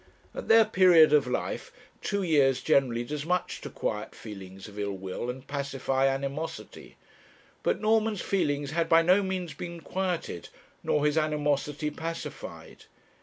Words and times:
At 0.33 0.47
their 0.47 0.65
period 0.65 1.13
of 1.13 1.27
life, 1.27 1.71
two 2.01 2.23
years 2.23 2.61
generally 2.63 3.03
does 3.03 3.23
much 3.23 3.61
to 3.61 3.69
quiet 3.69 4.15
feelings 4.15 4.67
of 4.67 4.79
ill 4.79 4.93
will 4.97 5.29
and 5.29 5.45
pacify 5.45 6.07
animosity; 6.07 6.97
but 7.61 7.79
Norman's 7.79 8.23
feelings 8.23 8.71
had 8.71 8.89
by 8.89 9.03
no 9.03 9.21
means 9.21 9.53
been 9.53 9.79
quieted, 9.79 10.49
nor 10.81 11.05
his 11.05 11.19
animosity 11.19 11.91
pacified. 11.91 12.85